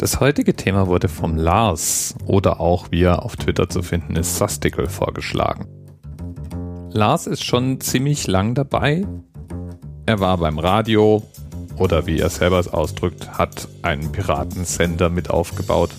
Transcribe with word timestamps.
Das 0.00 0.18
heutige 0.18 0.56
Thema 0.56 0.86
wurde 0.86 1.08
vom 1.10 1.36
Lars 1.36 2.14
oder 2.24 2.58
auch 2.58 2.90
wie 2.90 3.02
er 3.02 3.22
auf 3.22 3.36
Twitter 3.36 3.68
zu 3.68 3.82
finden 3.82 4.16
ist, 4.16 4.38
Sustical 4.38 4.86
vorgeschlagen. 4.86 5.66
Lars 6.90 7.26
ist 7.26 7.44
schon 7.44 7.82
ziemlich 7.82 8.26
lang 8.26 8.54
dabei. 8.54 9.06
Er 10.06 10.18
war 10.18 10.38
beim 10.38 10.58
Radio 10.58 11.22
oder 11.76 12.06
wie 12.06 12.18
er 12.18 12.30
selber 12.30 12.58
es 12.58 12.68
ausdrückt, 12.68 13.36
hat 13.36 13.68
einen 13.82 14.10
Piratensender 14.10 15.10
mit 15.10 15.28
aufgebaut 15.28 15.90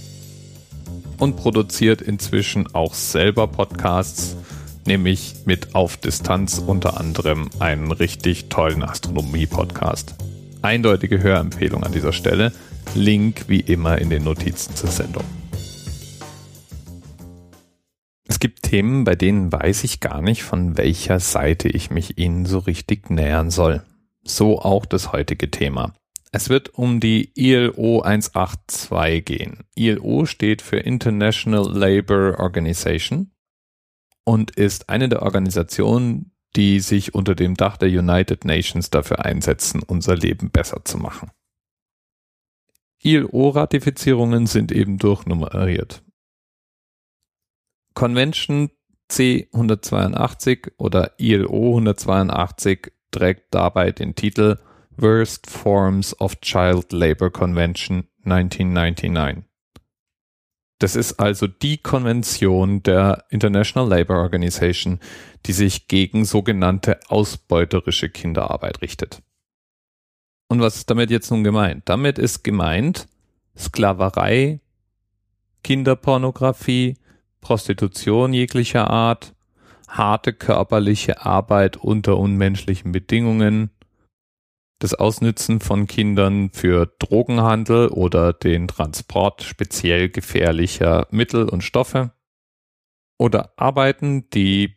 und 1.20 1.36
produziert 1.36 2.02
inzwischen 2.02 2.73
auch 2.73 2.95
selber 2.95 3.45
Podcasts, 3.45 4.36
nämlich 4.88 5.36
mit 5.45 5.75
Auf 5.75 5.97
Distanz 5.97 6.57
unter 6.57 6.99
anderem 6.99 7.52
einen 7.59 7.91
richtig 7.91 8.49
tollen 8.49 8.81
Astronomie-Podcast. 8.81 10.15
Eindeutige 10.63 11.21
Hörempfehlung 11.21 11.83
an 11.83 11.91
dieser 11.91 12.13
Stelle. 12.13 12.52
Link 12.93 13.45
wie 13.48 13.59
immer 13.59 13.97
in 13.97 14.09
den 14.09 14.23
Notizen 14.23 14.75
zur 14.75 14.89
Sendung. 14.89 15.23
Es 18.28 18.39
gibt 18.39 18.64
Themen, 18.64 19.04
bei 19.04 19.15
denen 19.15 19.51
weiß 19.51 19.83
ich 19.83 20.00
gar 20.00 20.21
nicht, 20.21 20.43
von 20.43 20.78
welcher 20.78 21.19
Seite 21.19 21.68
ich 21.68 21.91
mich 21.91 22.18
ihnen 22.18 22.46
so 22.46 22.60
richtig 22.60 23.10
nähern 23.10 23.50
soll. 23.50 23.83
So 24.24 24.60
auch 24.60 24.86
das 24.86 25.11
heutige 25.11 25.52
Thema. 25.52 25.93
Es 26.32 26.47
wird 26.47 26.74
um 26.75 27.02
die 27.02 27.32
ILO 27.36 28.02
182 28.02 29.25
gehen. 29.25 29.66
ILO 29.75 30.25
steht 30.25 30.61
für 30.61 30.77
International 30.77 31.69
Labour 31.69 32.39
Organization 32.39 33.31
und 34.23 34.52
ist 34.52 34.88
eine 34.88 35.09
der 35.09 35.23
Organisationen, 35.23 36.31
die 36.55 36.80
sich 36.80 37.13
unter 37.13 37.36
dem 37.36 37.55
Dach 37.55 37.75
der 37.75 37.89
United 37.89 38.45
Nations 38.45 38.89
dafür 38.89 39.25
einsetzen, 39.25 39.83
unser 39.86 40.16
Leben 40.16 40.52
besser 40.52 40.86
zu 40.86 40.97
machen. 40.97 41.31
ILO-Ratifizierungen 43.03 44.47
sind 44.47 44.72
eben 44.72 44.97
durchnummeriert. 44.97 46.03
Convention 47.94 48.69
C 49.09 49.49
182 49.52 50.73
oder 50.77 51.13
ILO 51.17 51.69
182 51.77 52.91
trägt 53.11 53.53
dabei 53.53 53.91
den 53.91 54.16
Titel 54.16 54.57
Worst 54.95 55.49
Forms 55.49 56.19
of 56.22 56.39
Child 56.41 56.94
Labor 56.94 57.31
Convention 57.31 58.07
1999. 58.23 59.44
Das 60.79 60.95
ist 60.95 61.19
also 61.19 61.47
die 61.47 61.77
Konvention 61.77 62.81
der 62.81 63.25
International 63.29 63.88
Labour 63.88 64.17
Organization, 64.17 64.99
die 65.45 65.53
sich 65.53 65.88
gegen 65.88 66.25
sogenannte 66.25 66.99
ausbeuterische 67.07 68.09
Kinderarbeit 68.09 68.81
richtet. 68.81 69.22
Und 70.52 70.59
was 70.59 70.75
ist 70.75 70.89
damit 70.89 71.09
jetzt 71.11 71.31
nun 71.31 71.45
gemeint? 71.45 71.83
Damit 71.85 72.19
ist 72.19 72.44
gemeint 72.44 73.07
Sklaverei, 73.57 74.59
Kinderpornografie, 75.63 76.97
Prostitution 77.39 78.33
jeglicher 78.33 78.89
Art, 78.89 79.33
harte 79.88 80.33
körperliche 80.33 81.25
Arbeit 81.25 81.77
unter 81.77 82.17
unmenschlichen 82.17 82.91
Bedingungen, 82.91 83.69
das 84.79 84.94
Ausnützen 84.94 85.61
von 85.61 85.88
Kindern 85.88 86.49
für 86.49 86.85
Drogenhandel 86.99 87.88
oder 87.88 88.33
den 88.33 88.67
Transport 88.67 89.44
speziell 89.44 90.09
gefährlicher 90.09 91.07
Mittel 91.11 91.47
und 91.47 91.63
Stoffe 91.63 92.11
oder 93.17 93.53
Arbeiten, 93.55 94.29
die 94.31 94.75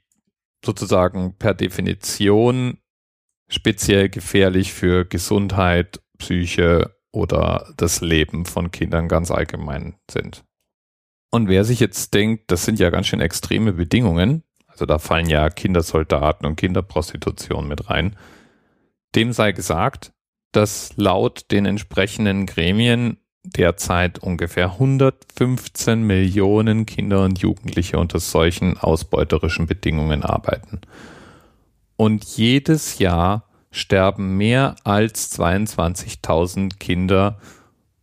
sozusagen 0.64 1.36
per 1.36 1.52
Definition 1.52 2.78
speziell 3.55 4.08
gefährlich 4.08 4.72
für 4.72 5.05
Gesundheit, 5.05 6.00
Psyche 6.19 6.94
oder 7.12 7.72
das 7.77 8.00
Leben 8.00 8.44
von 8.44 8.70
Kindern 8.70 9.08
ganz 9.08 9.30
allgemein 9.30 9.94
sind. 10.11 10.44
Und 11.30 11.48
wer 11.48 11.64
sich 11.64 11.80
jetzt 11.80 12.14
denkt, 12.14 12.50
das 12.50 12.64
sind 12.64 12.78
ja 12.78 12.91
ganz 12.91 13.06
schön 13.06 13.20
extreme 13.20 13.72
Bedingungen, 13.72 14.42
also 14.66 14.86
da 14.86 14.98
fallen 14.98 15.28
ja 15.28 15.50
Kindersoldaten 15.50 16.46
und 16.46 16.56
Kinderprostitution 16.56 17.68
mit 17.68 17.89
rein, 17.90 18.17
dem 19.14 19.33
sei 19.33 19.52
gesagt, 19.52 20.12
dass 20.52 20.92
laut 20.96 21.50
den 21.50 21.67
entsprechenden 21.67 22.46
Gremien 22.46 23.18
derzeit 23.45 24.18
ungefähr 24.18 24.73
115 24.73 26.02
Millionen 26.02 26.86
Kinder 26.86 27.24
und 27.24 27.39
Jugendliche 27.39 27.98
unter 27.98 28.18
solchen 28.18 28.79
ausbeuterischen 28.79 29.67
Bedingungen 29.67 30.23
arbeiten. 30.23 30.80
Und 31.96 32.24
jedes 32.24 32.98
Jahr 32.98 33.48
sterben 33.70 34.36
mehr 34.36 34.77
als 34.84 35.38
22.000 35.38 36.78
Kinder 36.78 37.38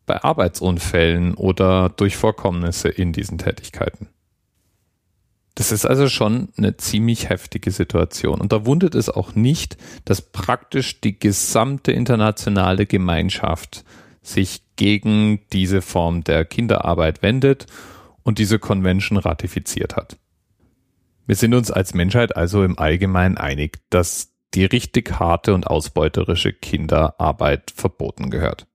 bei 0.05 0.23
Arbeitsunfällen 0.23 1.35
oder 1.35 1.89
durch 1.89 2.17
Vorkommnisse 2.17 2.89
in 2.89 3.13
diesen 3.13 3.37
Tätigkeiten. 3.37 4.09
Das 5.55 5.71
ist 5.71 5.85
also 5.85 6.07
schon 6.07 6.49
eine 6.57 6.77
ziemlich 6.77 7.29
heftige 7.29 7.71
Situation. 7.71 8.39
Und 8.39 8.51
da 8.51 8.65
wundert 8.65 8.95
es 8.95 9.09
auch 9.09 9.35
nicht, 9.35 9.77
dass 10.05 10.21
praktisch 10.21 11.01
die 11.01 11.19
gesamte 11.19 11.91
internationale 11.91 12.85
Gemeinschaft 12.85 13.83
sich 14.21 14.61
gegen 14.75 15.41
diese 15.51 15.81
Form 15.81 16.23
der 16.23 16.45
Kinderarbeit 16.45 17.21
wendet 17.21 17.67
und 18.23 18.39
diese 18.39 18.59
Convention 18.59 19.17
ratifiziert 19.17 19.95
hat. 19.95 20.17
Wir 21.31 21.37
sind 21.37 21.53
uns 21.53 21.71
als 21.71 21.93
Menschheit 21.93 22.35
also 22.35 22.61
im 22.61 22.77
Allgemeinen 22.77 23.37
einig, 23.37 23.79
dass 23.89 24.33
die 24.53 24.65
richtig 24.65 25.17
harte 25.17 25.53
und 25.53 25.65
ausbeuterische 25.65 26.51
Kinderarbeit 26.51 27.71
verboten 27.73 28.29
gehört. 28.29 28.67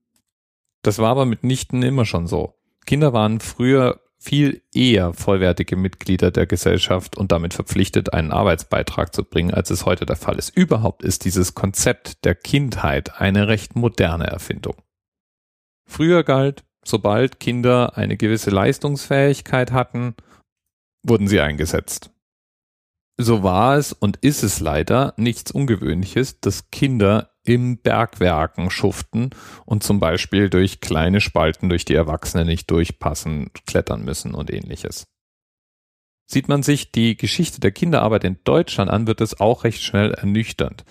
Das 0.81 0.97
war 0.97 1.11
aber 1.11 1.27
mitnichten 1.27 1.83
immer 1.83 2.05
schon 2.05 2.25
so. 2.25 2.55
Kinder 2.87 3.13
waren 3.13 3.41
früher 3.41 3.99
viel 4.17 4.63
eher 4.73 5.13
vollwertige 5.13 5.75
Mitglieder 5.75 6.31
der 6.31 6.47
Gesellschaft 6.47 7.15
und 7.15 7.31
damit 7.31 7.53
verpflichtet, 7.53 8.13
einen 8.13 8.31
Arbeitsbeitrag 8.31 9.13
zu 9.13 9.23
bringen, 9.23 9.53
als 9.53 9.69
es 9.69 9.85
heute 9.85 10.07
der 10.07 10.15
Fall 10.15 10.39
ist. 10.39 10.49
Überhaupt 10.57 11.03
ist 11.03 11.25
dieses 11.25 11.53
Konzept 11.53 12.25
der 12.25 12.33
Kindheit 12.33 13.21
eine 13.21 13.47
recht 13.47 13.75
moderne 13.75 14.25
Erfindung. 14.25 14.77
Früher 15.87 16.23
galt, 16.23 16.63
sobald 16.83 17.39
Kinder 17.39 17.95
eine 17.97 18.17
gewisse 18.17 18.49
Leistungsfähigkeit 18.49 19.71
hatten, 19.71 20.15
wurden 21.03 21.27
sie 21.27 21.39
eingesetzt. 21.39 22.09
So 23.19 23.41
war 23.41 23.77
es 23.77 23.93
und 23.93 24.17
ist 24.17 24.43
es 24.43 24.59
leider 24.59 25.15
nichts 25.17 25.49
Ungewöhnliches, 25.51 26.39
dass 26.39 26.69
Kinder 26.69 27.31
im 27.43 27.77
Bergwerken 27.79 28.69
schuften 28.69 29.31
und 29.65 29.81
zum 29.81 29.99
Beispiel 29.99 30.49
durch 30.51 30.81
kleine 30.81 31.19
Spalten, 31.19 31.69
durch 31.69 31.83
die 31.83 31.95
Erwachsene 31.95 32.45
nicht 32.45 32.69
durchpassen, 32.69 33.49
klettern 33.65 34.03
müssen 34.03 34.35
und 34.35 34.51
ähnliches. 34.51 35.07
Sieht 36.29 36.47
man 36.47 36.61
sich 36.61 36.91
die 36.91 37.17
Geschichte 37.17 37.59
der 37.59 37.71
Kinderarbeit 37.71 38.23
in 38.23 38.37
Deutschland 38.43 38.91
an, 38.91 39.07
wird 39.07 39.21
es 39.21 39.39
auch 39.39 39.63
recht 39.63 39.81
schnell 39.81 40.11
ernüchternd. 40.11 40.83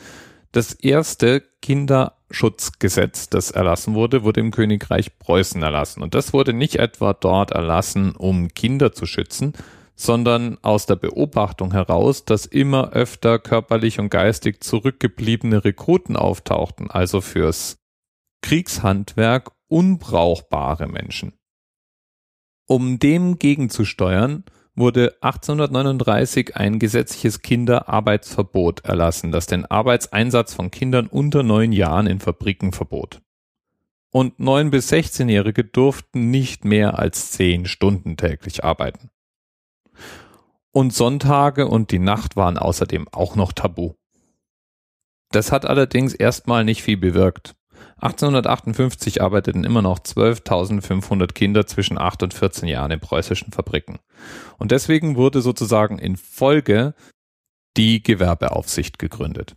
Das 0.50 0.72
erste 0.72 1.42
Kinderschutzgesetz, 1.60 3.28
das 3.28 3.50
erlassen 3.50 3.94
wurde, 3.94 4.24
wurde 4.24 4.40
im 4.40 4.50
Königreich 4.50 5.18
Preußen 5.18 5.62
erlassen. 5.62 6.02
Und 6.02 6.14
das 6.14 6.32
wurde 6.32 6.54
nicht 6.54 6.76
etwa 6.76 7.12
dort 7.12 7.50
erlassen, 7.50 8.16
um 8.16 8.48
Kinder 8.48 8.92
zu 8.92 9.04
schützen, 9.04 9.52
sondern 9.96 10.58
aus 10.62 10.86
der 10.86 10.96
Beobachtung 10.96 11.72
heraus, 11.72 12.24
dass 12.24 12.46
immer 12.46 12.92
öfter 12.92 13.38
körperlich 13.38 13.98
und 13.98 14.10
geistig 14.10 14.62
zurückgebliebene 14.62 15.64
Rekruten 15.64 16.16
auftauchten, 16.16 16.90
also 16.90 17.20
fürs 17.20 17.78
Kriegshandwerk 18.42 19.50
unbrauchbare 19.68 20.86
Menschen. 20.86 21.32
Um 22.68 22.98
dem 22.98 23.38
gegenzusteuern, 23.38 24.44
wurde 24.74 25.16
1839 25.22 26.54
ein 26.56 26.78
gesetzliches 26.78 27.40
Kinderarbeitsverbot 27.40 28.84
erlassen, 28.84 29.32
das 29.32 29.46
den 29.46 29.64
Arbeitseinsatz 29.64 30.52
von 30.52 30.70
Kindern 30.70 31.06
unter 31.06 31.42
neun 31.42 31.72
Jahren 31.72 32.06
in 32.06 32.20
Fabriken 32.20 32.72
verbot. 32.72 33.22
Und 34.10 34.38
neun 34.38 34.70
bis 34.70 34.92
16-Jährige 34.92 35.64
durften 35.64 36.30
nicht 36.30 36.64
mehr 36.64 36.98
als 36.98 37.30
zehn 37.32 37.64
Stunden 37.64 38.16
täglich 38.16 38.64
arbeiten. 38.64 39.10
Und 40.76 40.92
Sonntage 40.92 41.66
und 41.68 41.90
die 41.90 41.98
Nacht 41.98 42.36
waren 42.36 42.58
außerdem 42.58 43.08
auch 43.10 43.34
noch 43.34 43.54
tabu. 43.54 43.94
Das 45.32 45.50
hat 45.50 45.64
allerdings 45.64 46.12
erstmal 46.12 46.64
nicht 46.64 46.82
viel 46.82 46.98
bewirkt. 46.98 47.54
1858 48.02 49.22
arbeiteten 49.22 49.64
immer 49.64 49.80
noch 49.80 50.00
12.500 50.00 51.32
Kinder 51.32 51.66
zwischen 51.66 51.96
8 51.96 52.24
und 52.24 52.34
14 52.34 52.68
Jahren 52.68 52.90
in 52.90 53.00
preußischen 53.00 53.54
Fabriken. 53.54 54.00
Und 54.58 54.70
deswegen 54.70 55.16
wurde 55.16 55.40
sozusagen 55.40 55.98
in 55.98 56.18
Folge 56.18 56.92
die 57.78 58.02
Gewerbeaufsicht 58.02 58.98
gegründet, 58.98 59.56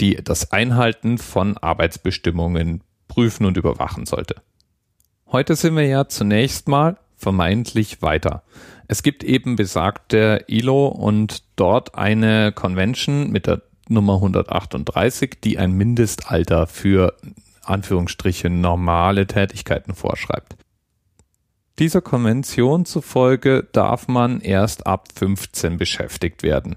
die 0.00 0.16
das 0.16 0.50
Einhalten 0.50 1.18
von 1.18 1.58
Arbeitsbestimmungen 1.58 2.82
prüfen 3.06 3.46
und 3.46 3.56
überwachen 3.56 4.04
sollte. 4.04 4.42
Heute 5.28 5.54
sind 5.54 5.76
wir 5.76 5.86
ja 5.86 6.08
zunächst 6.08 6.66
mal 6.66 6.98
vermeintlich 7.16 8.02
weiter. 8.02 8.42
Es 8.88 9.02
gibt 9.02 9.24
eben 9.24 9.56
besagte 9.56 10.44
ILO 10.46 10.88
und 10.88 11.42
dort 11.56 11.96
eine 11.96 12.52
Convention 12.52 13.30
mit 13.30 13.46
der 13.46 13.62
Nummer 13.88 14.14
138, 14.14 15.38
die 15.42 15.58
ein 15.58 15.72
Mindestalter 15.72 16.66
für 16.66 17.16
Anführungsstriche 17.62 18.50
normale 18.50 19.26
Tätigkeiten 19.26 19.94
vorschreibt. 19.94 20.56
Dieser 21.78 22.00
Konvention 22.00 22.86
zufolge 22.86 23.68
darf 23.72 24.08
man 24.08 24.40
erst 24.40 24.86
ab 24.86 25.08
15 25.14 25.76
beschäftigt 25.76 26.42
werden. 26.42 26.76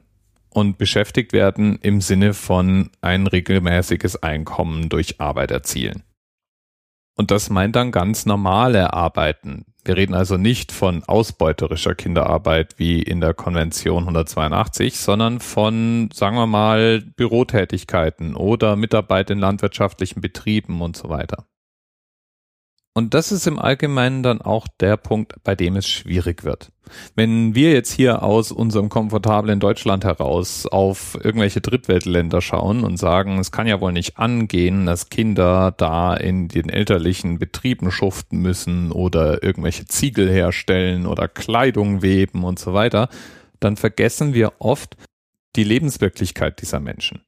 Und 0.50 0.78
beschäftigt 0.78 1.32
werden 1.32 1.78
im 1.82 2.02
Sinne 2.02 2.34
von 2.34 2.90
ein 3.02 3.28
regelmäßiges 3.28 4.24
Einkommen 4.24 4.90
durch 4.90 5.22
Arbeit 5.22 5.52
erzielen. 5.52 6.04
Und 7.20 7.32
das 7.32 7.50
meint 7.50 7.76
dann 7.76 7.92
ganz 7.92 8.26
normale 8.26 8.94
Arbeiten. 8.94 9.66
Wir 9.84 9.98
reden 9.98 10.14
also 10.14 10.38
nicht 10.38 10.72
von 10.72 11.04
ausbeuterischer 11.04 11.94
Kinderarbeit 11.94 12.76
wie 12.80 13.02
in 13.02 13.20
der 13.20 13.34
Konvention 13.34 14.04
182, 14.04 14.98
sondern 14.98 15.42
von, 15.42 16.10
sagen 16.14 16.38
wir 16.38 16.48
mal, 16.48 17.02
Bürotätigkeiten 17.02 18.38
oder 18.38 18.78
Mitarbeit 18.78 19.32
in 19.32 19.40
landwirtschaftlichen 19.40 20.22
Betrieben 20.22 20.82
und 20.82 20.96
so 20.96 21.10
weiter. 21.10 21.46
Und 22.94 23.14
das 23.14 23.32
ist 23.32 23.48
im 23.48 23.60
Allgemeinen 23.60 24.24
dann 24.24 24.42
auch 24.42 24.68
der 24.80 24.98
Punkt, 24.98 25.36
bei 25.44 25.56
dem 25.56 25.76
es 25.76 25.88
schwierig 25.88 26.44
wird. 26.44 26.72
Wenn 27.16 27.54
wir 27.54 27.72
jetzt 27.72 27.92
hier 27.92 28.24
aus 28.24 28.52
unserem 28.52 28.90
komfortablen 28.90 29.60
Deutschland 29.60 30.04
heraus 30.04 30.66
auf 30.66 31.18
irgendwelche 31.24 31.62
Drittweltländer 31.62 32.42
schauen 32.42 32.84
und 32.84 32.98
sagen, 32.98 33.38
es 33.38 33.52
kann 33.52 33.68
ja 33.68 33.80
wohl 33.80 33.94
nicht 33.94 34.18
angehen, 34.18 34.88
dass 34.88 35.10
Kinder 35.10 35.72
da 35.72 36.16
in 36.16 36.48
den 36.48 36.68
elterlichen 36.68 37.38
Betrieben 37.38 37.92
schuften 37.92 38.40
müssen 38.40 38.92
oder 38.92 39.44
irgendwelche 39.44 39.86
Ziegel 39.86 40.30
herstellen 40.30 41.06
oder 41.06 41.28
Kleidung 41.28 42.02
weben 42.02 42.44
und 42.44 42.58
so 42.58 42.74
weiter, 42.74 43.10
dann 43.60 43.78
vergessen 43.78 44.34
wir 44.34 44.54
oft 44.60 44.98
die 45.56 45.64
Lebenswirklichkeit 45.64 46.62
dieser 46.62 46.80
Menschen 46.80 47.22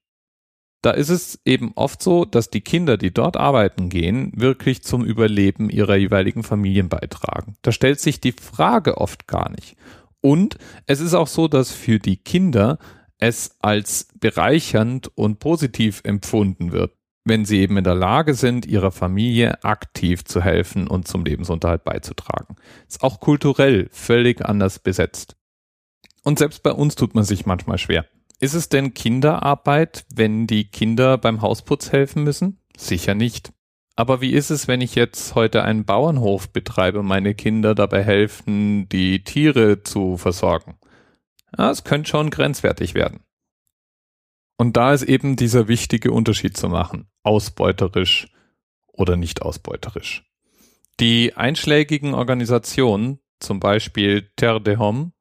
da 0.81 0.91
ist 0.91 1.09
es 1.09 1.39
eben 1.45 1.73
oft 1.75 2.01
so, 2.01 2.25
dass 2.25 2.49
die 2.49 2.61
Kinder, 2.61 2.97
die 2.97 3.13
dort 3.13 3.37
arbeiten 3.37 3.89
gehen, 3.89 4.31
wirklich 4.35 4.83
zum 4.83 5.05
Überleben 5.05 5.69
ihrer 5.69 5.95
jeweiligen 5.95 6.43
Familien 6.43 6.89
beitragen. 6.89 7.55
Da 7.61 7.71
stellt 7.71 7.99
sich 7.99 8.19
die 8.19 8.31
Frage 8.31 8.97
oft 8.97 9.27
gar 9.27 9.51
nicht. 9.51 9.75
Und 10.21 10.57
es 10.87 10.99
ist 10.99 11.13
auch 11.13 11.27
so, 11.27 11.47
dass 11.47 11.71
für 11.71 11.99
die 11.99 12.17
Kinder 12.17 12.79
es 13.17 13.55
als 13.59 14.07
bereichernd 14.19 15.15
und 15.15 15.39
positiv 15.39 16.01
empfunden 16.03 16.71
wird, 16.71 16.93
wenn 17.23 17.45
sie 17.45 17.59
eben 17.59 17.77
in 17.77 17.83
der 17.83 17.95
Lage 17.95 18.33
sind, 18.33 18.65
ihrer 18.65 18.91
Familie 18.91 19.63
aktiv 19.63 20.25
zu 20.25 20.41
helfen 20.41 20.87
und 20.87 21.07
zum 21.07 21.23
Lebensunterhalt 21.23 21.83
beizutragen. 21.83 22.55
Ist 22.87 23.03
auch 23.03 23.19
kulturell 23.19 23.87
völlig 23.91 24.43
anders 24.43 24.79
besetzt. 24.79 25.35
Und 26.23 26.39
selbst 26.39 26.63
bei 26.63 26.71
uns 26.71 26.95
tut 26.95 27.13
man 27.13 27.23
sich 27.23 27.45
manchmal 27.45 27.77
schwer. 27.77 28.05
Ist 28.41 28.55
es 28.55 28.69
denn 28.69 28.95
Kinderarbeit, 28.95 30.03
wenn 30.15 30.47
die 30.47 30.65
Kinder 30.65 31.19
beim 31.19 31.43
Hausputz 31.43 31.91
helfen 31.91 32.23
müssen? 32.23 32.59
Sicher 32.75 33.13
nicht. 33.13 33.53
Aber 33.95 34.19
wie 34.19 34.31
ist 34.31 34.49
es, 34.49 34.67
wenn 34.67 34.81
ich 34.81 34.95
jetzt 34.95 35.35
heute 35.35 35.61
einen 35.63 35.85
Bauernhof 35.85 36.49
betreibe 36.49 37.03
meine 37.03 37.35
Kinder 37.35 37.75
dabei 37.75 38.03
helfen, 38.03 38.89
die 38.89 39.23
Tiere 39.23 39.83
zu 39.83 40.17
versorgen? 40.17 40.79
Ja, 41.55 41.69
es 41.69 41.83
könnte 41.83 42.09
schon 42.09 42.31
grenzwertig 42.31 42.95
werden. 42.95 43.19
Und 44.57 44.75
da 44.75 44.91
ist 44.91 45.03
eben 45.03 45.35
dieser 45.35 45.67
wichtige 45.67 46.11
Unterschied 46.11 46.57
zu 46.57 46.67
machen. 46.67 47.11
Ausbeuterisch 47.21 48.27
oder 48.87 49.17
nicht 49.17 49.43
ausbeuterisch. 49.43 50.23
Die 50.99 51.35
einschlägigen 51.35 52.15
Organisationen, 52.15 53.19
zum 53.39 53.59
Beispiel 53.59 54.31
Terre 54.35 54.61
de 54.61 54.77
Homme, 54.77 55.11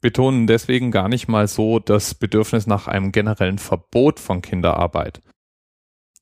betonen 0.00 0.46
deswegen 0.46 0.90
gar 0.90 1.08
nicht 1.08 1.28
mal 1.28 1.48
so 1.48 1.78
das 1.78 2.14
Bedürfnis 2.14 2.66
nach 2.66 2.88
einem 2.88 3.12
generellen 3.12 3.58
Verbot 3.58 4.20
von 4.20 4.42
Kinderarbeit. 4.42 5.20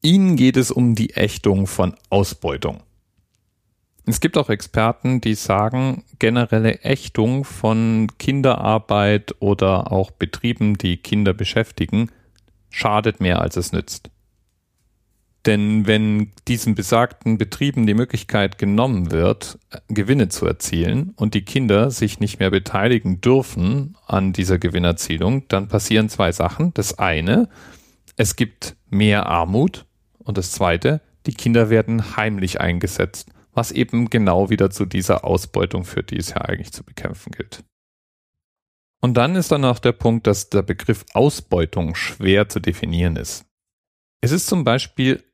Ihnen 0.02 0.36
geht 0.36 0.56
es 0.56 0.70
um 0.70 0.94
die 0.94 1.10
Ächtung 1.14 1.66
von 1.66 1.94
Ausbeutung. 2.10 2.82
Es 4.06 4.20
gibt 4.20 4.38
auch 4.38 4.48
Experten, 4.48 5.20
die 5.20 5.34
sagen, 5.34 6.04
generelle 6.18 6.80
Ächtung 6.82 7.44
von 7.44 8.08
Kinderarbeit 8.18 9.34
oder 9.40 9.92
auch 9.92 10.10
Betrieben, 10.10 10.78
die 10.78 10.96
Kinder 10.96 11.34
beschäftigen, 11.34 12.10
schadet 12.70 13.20
mehr 13.20 13.42
als 13.42 13.56
es 13.56 13.72
nützt. 13.72 14.10
Denn 15.48 15.86
wenn 15.86 16.30
diesen 16.46 16.74
besagten 16.74 17.38
Betrieben 17.38 17.86
die 17.86 17.94
Möglichkeit 17.94 18.58
genommen 18.58 19.10
wird, 19.10 19.58
Gewinne 19.88 20.28
zu 20.28 20.44
erzielen 20.44 21.14
und 21.16 21.32
die 21.32 21.40
Kinder 21.40 21.90
sich 21.90 22.20
nicht 22.20 22.38
mehr 22.38 22.50
beteiligen 22.50 23.22
dürfen 23.22 23.96
an 24.06 24.34
dieser 24.34 24.58
Gewinnerzielung, 24.58 25.48
dann 25.48 25.68
passieren 25.68 26.10
zwei 26.10 26.32
Sachen. 26.32 26.74
Das 26.74 26.98
eine, 26.98 27.48
es 28.16 28.36
gibt 28.36 28.76
mehr 28.90 29.24
Armut 29.24 29.86
und 30.18 30.36
das 30.36 30.52
zweite, 30.52 31.00
die 31.24 31.32
Kinder 31.32 31.70
werden 31.70 32.18
heimlich 32.18 32.60
eingesetzt, 32.60 33.30
was 33.54 33.72
eben 33.72 34.10
genau 34.10 34.50
wieder 34.50 34.68
zu 34.68 34.84
dieser 34.84 35.24
Ausbeutung 35.24 35.86
führt, 35.86 36.10
die 36.10 36.18
es 36.18 36.28
ja 36.28 36.42
eigentlich 36.42 36.74
zu 36.74 36.84
bekämpfen 36.84 37.32
gilt. 37.32 37.64
Und 39.00 39.16
dann 39.16 39.34
ist 39.34 39.50
dann 39.50 39.64
auch 39.64 39.78
der 39.78 39.92
Punkt, 39.92 40.26
dass 40.26 40.50
der 40.50 40.60
Begriff 40.60 41.06
Ausbeutung 41.14 41.94
schwer 41.94 42.50
zu 42.50 42.60
definieren 42.60 43.16
ist. 43.16 43.46
Es 44.20 44.30
ist 44.30 44.46
zum 44.46 44.64
Beispiel 44.64 45.24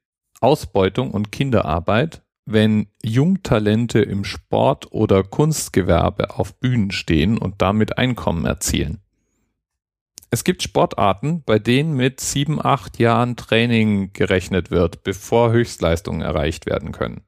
Ausbeutung 0.45 1.11
und 1.11 1.33
Kinderarbeit, 1.33 2.23
wenn 2.45 2.89
Jungtalente 3.03 4.01
im 4.01 4.25
Sport 4.25 4.93
oder 4.93 5.23
Kunstgewerbe 5.23 6.39
auf 6.39 6.61
Bühnen 6.61 6.91
stehen 6.91 7.39
und 7.39 7.63
damit 7.63 7.97
Einkommen 7.97 8.45
erzielen. 8.45 9.01
Es 10.31 10.45
gibt 10.45 10.63
Sportarten, 10.63 11.43
bei 11.47 11.59
denen 11.59 11.95
mit 11.95 12.21
sieben, 12.21 12.63
acht 12.63 12.99
Jahren 12.99 13.37
Training 13.37 14.13
gerechnet 14.13 14.71
wird, 14.71 15.03
bevor 15.03 15.51
Höchstleistungen 15.51 16.21
erreicht 16.21 16.67
werden 16.67 16.93
können. 16.93 17.23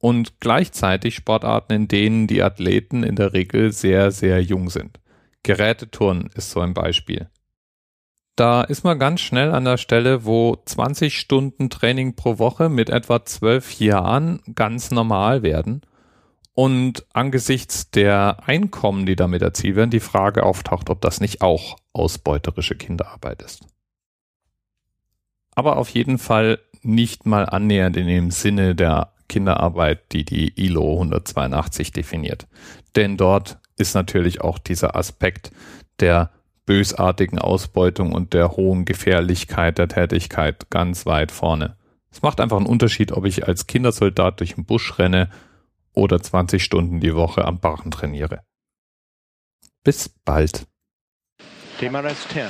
Und 0.00 0.40
gleichzeitig 0.40 1.14
Sportarten, 1.14 1.72
in 1.72 1.86
denen 1.86 2.26
die 2.26 2.42
Athleten 2.42 3.04
in 3.04 3.14
der 3.14 3.34
Regel 3.34 3.70
sehr, 3.70 4.10
sehr 4.10 4.42
jung 4.42 4.68
sind. 4.68 4.98
Geräteturnen 5.44 6.30
ist 6.34 6.50
so 6.50 6.60
ein 6.60 6.74
Beispiel. 6.74 7.28
Da 8.38 8.62
ist 8.62 8.84
man 8.84 9.00
ganz 9.00 9.20
schnell 9.20 9.50
an 9.50 9.64
der 9.64 9.78
Stelle, 9.78 10.24
wo 10.24 10.56
20 10.64 11.18
Stunden 11.18 11.70
Training 11.70 12.14
pro 12.14 12.38
Woche 12.38 12.68
mit 12.68 12.88
etwa 12.88 13.24
12 13.24 13.80
Jahren 13.80 14.40
ganz 14.54 14.92
normal 14.92 15.42
werden. 15.42 15.80
Und 16.54 17.04
angesichts 17.12 17.90
der 17.90 18.36
Einkommen, 18.46 19.06
die 19.06 19.16
damit 19.16 19.42
erzielt 19.42 19.74
werden, 19.74 19.90
die 19.90 19.98
Frage 19.98 20.44
auftaucht, 20.44 20.88
ob 20.88 21.00
das 21.00 21.20
nicht 21.20 21.42
auch 21.42 21.78
ausbeuterische 21.92 22.76
Kinderarbeit 22.76 23.42
ist. 23.42 23.66
Aber 25.56 25.76
auf 25.76 25.88
jeden 25.88 26.18
Fall 26.18 26.60
nicht 26.82 27.26
mal 27.26 27.44
annähernd 27.44 27.96
in 27.96 28.06
dem 28.06 28.30
Sinne 28.30 28.76
der 28.76 29.14
Kinderarbeit, 29.28 30.12
die 30.12 30.24
die 30.24 30.52
ILO 30.64 30.92
182 30.92 31.90
definiert. 31.90 32.46
Denn 32.94 33.16
dort 33.16 33.58
ist 33.76 33.94
natürlich 33.94 34.42
auch 34.42 34.60
dieser 34.60 34.94
Aspekt 34.94 35.50
der 35.98 36.30
bösartigen 36.68 37.38
Ausbeutung 37.38 38.12
und 38.12 38.34
der 38.34 38.52
hohen 38.52 38.84
Gefährlichkeit 38.84 39.78
der 39.78 39.88
Tätigkeit 39.88 40.68
ganz 40.68 41.06
weit 41.06 41.32
vorne. 41.32 41.78
Es 42.10 42.20
macht 42.20 42.40
einfach 42.40 42.58
einen 42.58 42.66
Unterschied, 42.66 43.10
ob 43.12 43.24
ich 43.24 43.48
als 43.48 43.66
Kindersoldat 43.66 44.40
durch 44.40 44.54
den 44.54 44.66
Busch 44.66 44.98
renne 44.98 45.30
oder 45.94 46.20
20 46.20 46.62
Stunden 46.62 47.00
die 47.00 47.14
Woche 47.14 47.46
am 47.46 47.58
Barren 47.58 47.90
trainiere. 47.90 48.42
Bis 49.82 50.10
bald. 50.26 50.66
TMRS 51.80 52.28
10, 52.28 52.42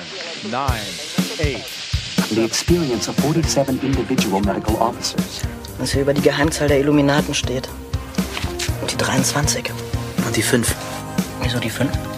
9, 0.50 0.62
8. 0.62 2.30
The 2.30 2.44
experience 2.44 3.08
of 3.08 3.14
47 3.18 3.80
individual 3.84 4.42
medical 4.42 4.74
officers. 4.76 5.42
Was 5.78 5.92
hier 5.92 6.02
über 6.02 6.12
die 6.12 6.22
Geheimzahl 6.22 6.66
der 6.66 6.80
Illuminaten 6.80 7.34
steht. 7.34 7.68
Und 8.80 8.90
die 8.90 8.96
23. 8.96 9.70
Und 10.26 10.36
die 10.36 10.42
5. 10.42 10.74
Wieso 11.40 11.60
die 11.60 11.70
5? 11.70 12.17